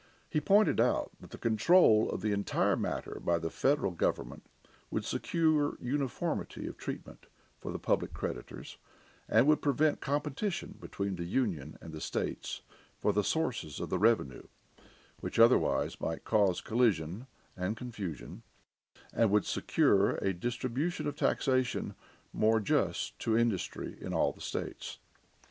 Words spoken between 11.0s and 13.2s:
the Union and the states for